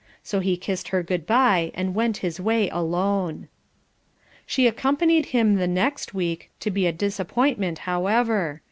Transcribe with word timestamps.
So 0.23 0.39
he 0.39 0.57
kissed 0.57 0.87
her 0.87 1.03
good 1.03 1.27
bye, 1.27 1.71
and 1.75 1.93
went 1.93 2.17
his 2.25 2.39
way 2.39 2.69
alone. 2.71 3.49
She 4.47 4.65
accompanied 4.65 5.27
him 5.27 5.57
the 5.57 5.67
next 5.67 6.11
week; 6.11 6.49
to 6.61 6.71
be 6.71 6.87
a 6.87 6.91
disappointment, 6.91 7.77
however. 7.85 8.59